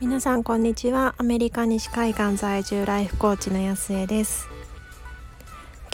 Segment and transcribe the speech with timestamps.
[0.00, 1.14] 皆さんこんにちは。
[1.18, 4.48] アメリカ西海岸在住ライフコーチの安江です。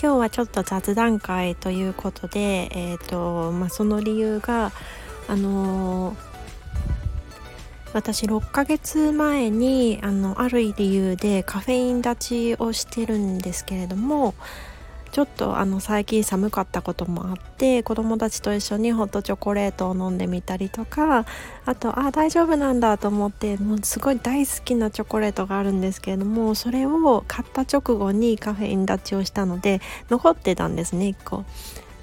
[0.02, 4.72] 今日はちょっと雑談会ということで、えーとまあ、その理由が
[5.28, 6.30] あのー
[7.92, 14.34] 私6ヶ月前にあのある理由でカフェイン立ちをしてるんですけれども
[15.12, 21.26] ちょっとあの最近寒かったこともあって子供たちと一緒にホットチョコレートを飲んでみたりとか
[21.66, 29.80] あとあ大丈夫なんだと思ってもうすごい大好きなチョコレートがあるんですけれどもそれを買った直後にカフェイン立ちをしたので
[30.10, 31.44] 残ってたんですね1個。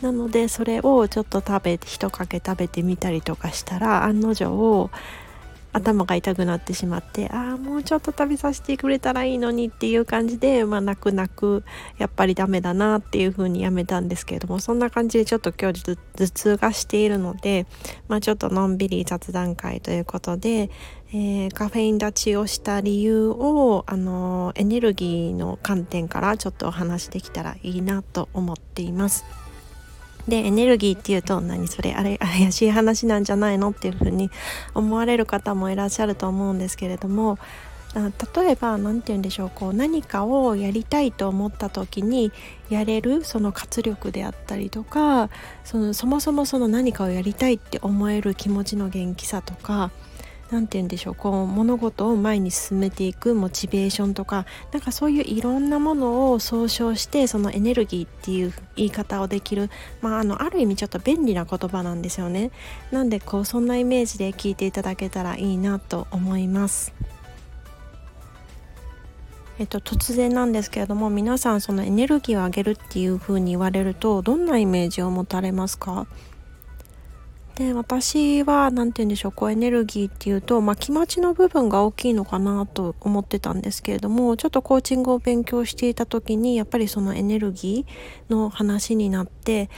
[0.01, 4.91] なのでそれをちょっと食べ1かけ食べてみたりとかしたら案の定
[5.77, 11.63] 頭が痛くなってしまってああもうちょっと食べさせてくれたらいいのにっていう感じでまあ泣く泣く
[11.97, 15.83] やっぱりダメだなっていう風にやめたんですけれどもそんな感じでちょっと今日
[16.15, 17.65] 頭痛がしているので
[18.07, 20.69] まあちょっとのんびり雑談会ということで、
[21.09, 29.46] えー、カフェイン立ちをした理由をあのエネルギーの観点からちょっとお話できたらいいなと思っています。
[30.27, 34.29] でエネルギーっていうと何それあれ怪しい話なんじゃないのっていうふうに
[34.73, 37.39] 思われる方もいらっしゃると思うんですけれども
[37.95, 42.31] 例えば何て言うんでしょうこう何かをやりたいと思った時に
[42.69, 45.29] やれるその活力であったりとか
[45.63, 49.89] そのそもそもその何かをやりたいって思える気持ちの元気さとか
[50.49, 51.15] 何て言うんでしょう。
[51.15, 59.69] こう物事を前に進めていくモチベーションとかなんかそういういろんなものを総称してそのエネルギーっていう言い方をできる、
[60.01, 62.51] まあ、あのある意味ちょっと便利な言葉なんですよね。
[62.91, 66.93] なんでこうそんなイメージで聞いていただけたらいいなと思います。
[69.59, 76.05] えっと、突然なんですけれども皆さんそのエネルギーを上げるっていう風に言われるとどんなイメージを持たれますか？
[77.57, 89.71] で私は何て言うんでしょうこうエネルギーっていうと、まあ、気持ちの部分が大きいのかなと思ってたんですけれどもちょっとコーチングを勉強していた時にやっぱりそのエネルギーの話になって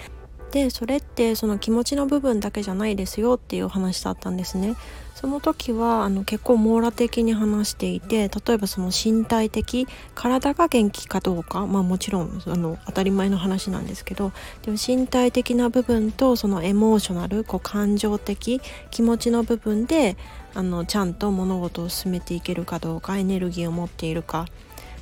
[0.52, 4.76] でそれってその気持ちの部分だけじゃないですよっていう話だったんですね。
[5.19, 9.85] その時はあの結構網羅的に話していて例えばその身体的
[10.16, 14.31] 体が元気かどうかまあもちろんあの当たり前の話なんですけど
[14.62, 20.16] でも身体的な部分とそのエモーショナルこう感情的気持ちの部分で
[20.53, 24.46] あのちゃんと物事を進めていけるかどうかエネルギーを持っているか。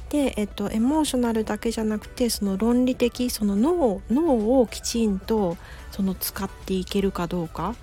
[0.10, 5.58] で、えっと、エモーショナルだけじゃなくてその論理的その脳脳をきちんと
[5.92, 7.76] その使っていけるかどうか。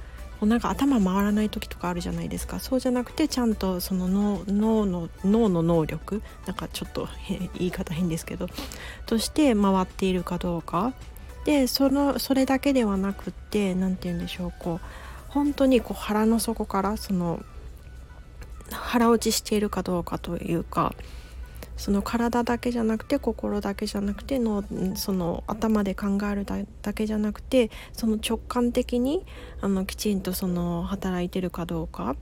[0.44, 2.60] うなんか頭回らない時とかあるじゃないですか。
[2.60, 6.22] そうじゃなくてちゃんとその脳脳の脳の能力。
[6.46, 7.08] なんかちょっと
[7.54, 8.48] 言い方変ですけど。
[9.06, 10.94] として回っているかどうか。
[11.44, 14.52] でそのそれだけではなくって何て言うんでしょう。
[14.58, 14.86] こう
[15.28, 17.42] 本当にこう腹の底からその
[18.70, 20.94] 腹落ちしているかどうかというか。
[21.76, 24.64] その体だけじゃなくて心だけじゃなくての
[24.94, 26.46] その頭で考える
[26.82, 29.24] だけじゃなくてその直感的に
[29.60, 32.16] あのきちんとその働いてるかどうか。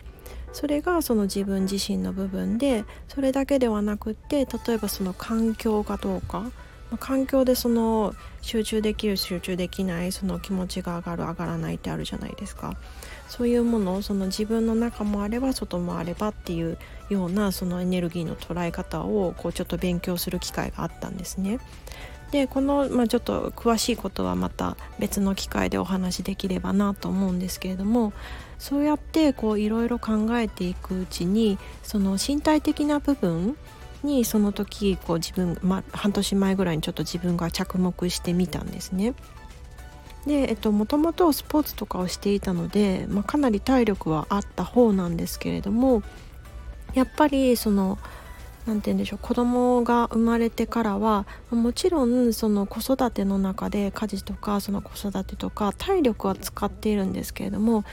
[0.53, 6.51] それがその自分自身の部分でそれだけではなくって例えばその環境がどうか。
[6.99, 12.75] 環境でその集中できる集中できないその気持ちが上がる上がらないってあるじゃないですか
[13.29, 21.59] そういうものその自分の中もあれば外もあればっていうようなそのエネルギーの捉え方をこうちょっと勉強する機会があったんですね。
[22.33, 28.15] でこの、まあ、ちょっと詳しいことはまた別の機会でお話しできればなと思うんですけれども
[28.59, 29.35] そうやってい
[29.69, 33.57] ろいろ考えていくうちにその身体的な部分
[34.03, 39.15] にその時こう自分、まあ、半年前ぐらいにちょっと自分が着目してみたんですね。
[40.27, 46.03] で、えっと、もともとスポーツとかをしていたので、まあ、かなり体力はあった方なんですけれども
[46.95, 47.99] やっぱりその
[48.67, 57.85] 何て言うんでしょう子供が生まれてからはもちろんその子育ての中で家事とかその子育てとか体力は使っているんですけれども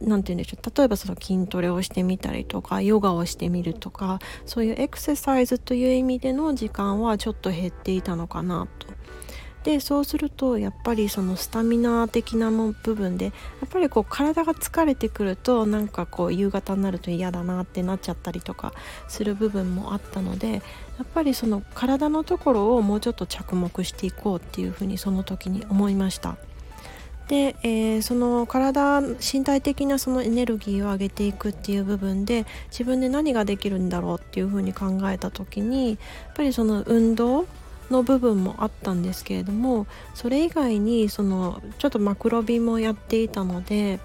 [0.00, 8.86] 何て言うんでしょう例えばその筋トレをしてみたりとかヨガをしてみるとかそういうエクササイズという意味での時間はちょっと減っていたのかなと。
[9.64, 13.30] でそうするとやっぱりそのスタミナ的なの部分でや
[13.64, 18.74] っぱりこう体が疲れてくるとなんかこう夕方になると嫌だなってなっちゃったりとか
[19.08, 20.60] する部分もあったのでや
[21.02, 26.36] っぱりその体のところをもうちょっと着目していこうっていうふうにその時に思いました。
[27.28, 35.98] で、えー、その体身体的なそのエネルギーを上げていくっていう部分で自分で何ができるんだろうっていうふうに考えた時にやっ
[36.34, 37.46] ぱりその運動
[37.90, 44.00] の部分もあったんですけれどもそれ以外にそのちょっとマクロビもやっていたので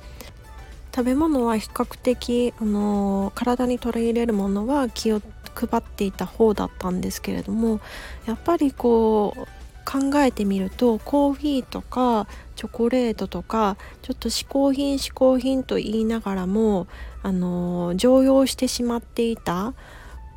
[0.93, 5.21] 食べ物は比較的あの体に取り入れるものは気を
[5.55, 7.79] 配っていた方だったんですけれども
[8.25, 9.47] やっぱりこう
[9.89, 16.87] 考えてみるとコーヒーとかチョコレートとかちょっと嗜好品嗜好品と言いながらも
[17.23, 19.73] あの常用してしまっていた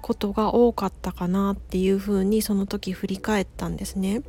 [0.02, 4.22] ことが多かったかなっていうふうにその時振り返ったんですね。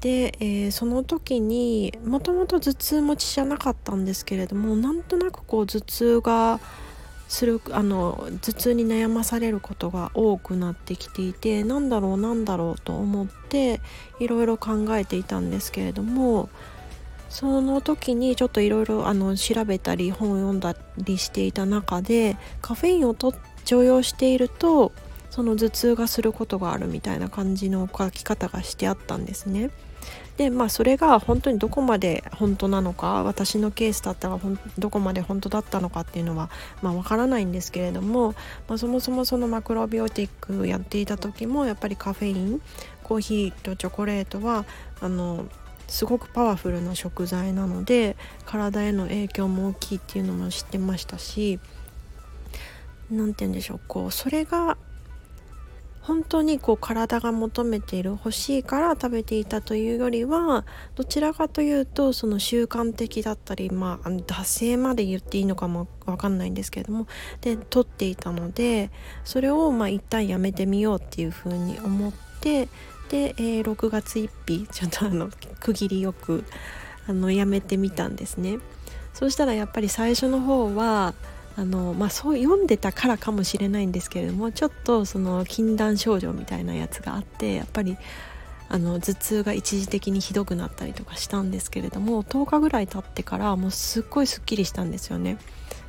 [0.00, 6.60] で、えー、その時にもともと頭痛持ちじゃなかったんですけれどもなんとなくこう頭痛が
[7.28, 13.80] するあの頭痛に悩まされることが多くなってきていてなんだろうなんだろうと思って
[14.20, 16.48] いろいろ考えていたんですけれども
[17.28, 23.34] その時にちょっといろいろ調べたり本を読んだりしていた中でカフェインをと
[23.66, 24.92] 常用していると
[25.28, 29.70] その頭痛がすることがあるみたいな感じの書き方がしてあったんですね。
[30.36, 34.38] でまあそれが本当にどこまで本当なのか私のケースだったら
[34.78, 36.50] どこまで本当だったのかっていうのは
[36.82, 38.34] まあわからないんですけれども、
[38.68, 42.60] まあ、そもそもそのマクロビオティックやっていた時もやっぱりカフェイン
[43.02, 44.66] コーヒーとチョコレートは
[45.00, 45.46] あの
[45.88, 51.60] すごくパワフルな食材なので体への影響も大きいっていうのも知ってましたし
[53.10, 54.76] 何て言うんでしょうこうそれが
[56.06, 60.64] 本当にこう体が求めている欲しいから食べていたというよりは
[60.94, 67.08] どちらかというとその習慣的だったりまあ惰性まで言っていいのかも分かんないんですけれども
[67.40, 68.92] で取っていたので
[69.24, 72.68] それをまあ一旦やめてみようっていうふうに思って
[73.08, 76.44] で、えー、6月1日ちょっとあの区切りよく
[77.08, 78.58] あのやめてみたんですね。
[79.12, 81.14] そしたらやっぱり最初の方は
[81.58, 87.96] あのまあ、そう読んでたからかもしれないんですけれどもちょっとその禁断症状みたいなやつがあってやっぱり
[88.68, 95.38] あの頭痛が一時的にひどくなったりとかしたんですけれども10日ぐらい経ってからもうすっごいすっきりしたんですよね。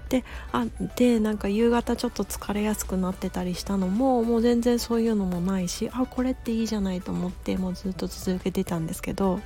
[0.07, 0.23] で
[0.53, 0.65] あ
[0.95, 9.41] でなんか夕方ちょっと疲れやすくなってたりしたのももう全然そういうのもないしあこれっていいじゃないと思ってもうずっと続けてたんですけど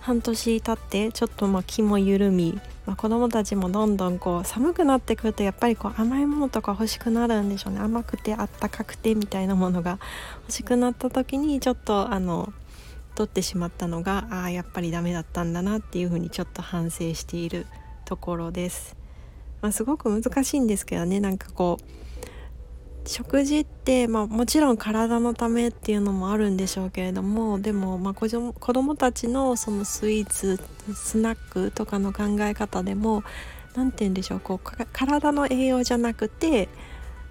[0.00, 7.80] 半年経ってちょっとまあ気も緩みまあ、子供たちもどんどんこう寒くなってくるとやっぱりこう甘いものとか欲しくなるんでしょうね。
[7.80, 10.00] 甘くてあったかくてみたいなものが
[10.42, 12.52] 欲しくなった時にちょっとあの
[13.14, 17.66] 取ってしまったのがああやっぱりダメだったんだなっていうふうにちょっと反省している
[18.04, 18.96] ところです。
[19.60, 21.20] まあ、すごく難しいんですけどね。
[21.20, 22.01] なんかこう
[23.04, 30.60] 食事って、まあ、もちろん体のためっていうのもあるんでしょうけれどもでも、まあ、子供たちのそのスイーツ
[30.94, 33.24] スナックとかの考え方でも
[33.74, 36.68] 何て言うんでしょうこう体の栄養じゃなくて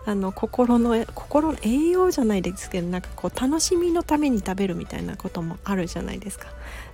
[0.05, 6.47] あの心の心の栄養じゃないですけどなんかこう楽しみのために食べるみたいなこともあるじゃないですか。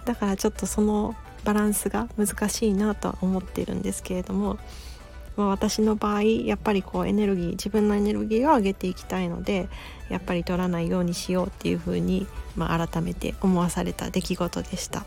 [0.05, 1.15] だからちょっとその
[1.45, 4.57] バランスが難しいなとは思ってるんですけれども
[5.37, 9.69] まあ、私の場合やっぱりこうエネルギー自分のエネルギーを上げていきたいので
[10.09, 15.05] やっぱり取らないようにしようっていうふうに、まあ、改めて思わされた出来事でした。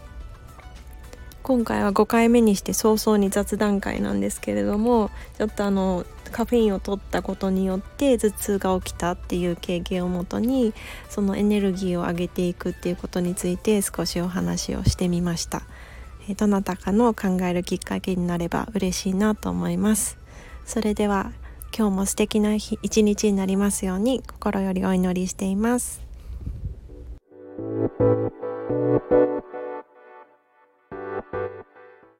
[1.42, 10.74] 今回は5回目にして早々に雑談会なんですけれどもちょっとあのカフェインを取ったことによって頭痛が起きたっていう経験をもとに
[11.08, 15.62] そのエネルギーを上げていくっていうことについて少しお話をしてみました。
[16.36, 20.19] どなたかの考えるきっかけになれば嬉しいなと思います。
[20.70, 21.32] それでは
[21.76, 26.00] 今日も素敵な日一日になりますように心よりお祈りしています。